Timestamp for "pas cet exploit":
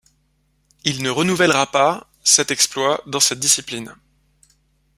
1.71-3.03